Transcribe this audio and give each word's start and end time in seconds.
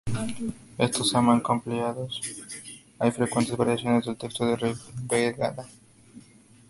En 0.07 0.55
estos 0.87 1.11
"saman" 1.11 1.41
compilados 1.41 2.19
hay 2.97 3.11
frecuentes 3.11 3.55
variaciones 3.55 4.03
del 4.03 4.17
texto 4.17 4.47
del 4.47 4.57
"Rigveda". 5.11 5.67